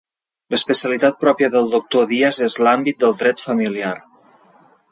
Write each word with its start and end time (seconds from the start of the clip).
L'especialitat 0.53 1.19
pròpia 1.25 1.49
del 1.55 1.69
doctor 1.73 2.07
Dias 2.13 2.39
és 2.47 2.55
l'àmbit 2.67 3.05
del 3.05 3.15
dret 3.21 3.45
familiar. 3.51 3.95